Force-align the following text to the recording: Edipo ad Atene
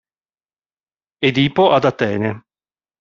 Edipo 1.27 1.63
ad 1.75 1.85
Atene 1.91 2.31